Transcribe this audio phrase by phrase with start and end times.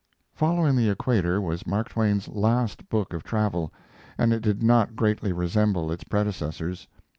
[0.33, 3.71] Following the Equator was Mark Twain's last book of travel,
[4.17, 6.87] and it did not greatly resemble its predecessors.